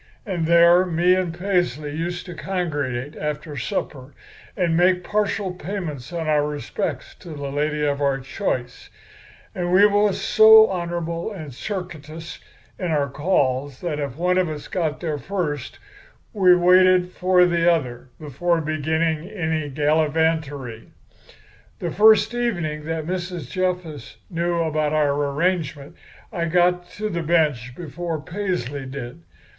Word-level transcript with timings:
And 0.25 0.47
there 0.47 0.83
me 0.83 1.13
and 1.13 1.31
Paisley 1.31 1.95
used 1.95 2.25
to 2.25 2.33
congregate 2.33 3.15
after 3.15 3.55
supper 3.55 4.15
and 4.57 4.75
make 4.75 5.03
partial 5.03 5.51
payments 5.53 6.11
on 6.11 6.27
our 6.27 6.43
respects 6.47 7.13
to 7.19 7.29
the 7.35 7.51
lady 7.51 7.85
of 7.85 8.01
our 8.01 8.19
choice. 8.19 8.89
And 9.53 9.71
we 9.71 9.85
was 9.85 10.19
so 10.19 10.65
honorable 10.71 11.31
and 11.31 11.53
circuitous 11.53 12.39
in 12.79 12.87
our 12.89 13.09
calls 13.11 13.79
that 13.81 13.99
if 13.99 14.15
one 14.17 14.39
of 14.39 14.49
us 14.49 14.67
got 14.67 15.01
there 15.01 15.19
first 15.19 15.77
we 16.33 16.55
waited 16.55 17.11
for 17.11 17.45
the 17.45 17.71
other 17.71 18.09
before 18.19 18.59
beginning 18.59 19.29
any 19.29 19.69
gallivantery. 19.69 20.87
"The 21.77 21.91
first 21.91 22.33
evening 22.33 22.85
that 22.85 23.05
Mrs. 23.05 23.51
Jessup 23.51 24.17
knew 24.31 24.63
about 24.63 24.93
our 24.93 25.13
arrangement 25.13 25.95
I 26.33 26.45
got 26.45 26.89
to 26.93 27.07
the 27.09 27.21
bench 27.21 27.75
before 27.75 28.19
Paisley 28.19 28.87
did. 28.87 29.21